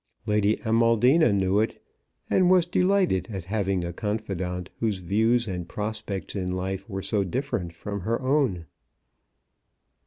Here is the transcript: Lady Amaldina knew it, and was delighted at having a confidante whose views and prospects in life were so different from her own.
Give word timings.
Lady 0.25 0.55
Amaldina 0.65 1.31
knew 1.31 1.59
it, 1.59 1.79
and 2.27 2.49
was 2.49 2.65
delighted 2.65 3.27
at 3.31 3.43
having 3.45 3.85
a 3.85 3.93
confidante 3.93 4.71
whose 4.79 4.97
views 4.97 5.47
and 5.47 5.69
prospects 5.69 6.35
in 6.35 6.51
life 6.53 6.89
were 6.89 7.03
so 7.03 7.23
different 7.23 7.71
from 7.71 7.99
her 8.01 8.19
own. 8.19 8.65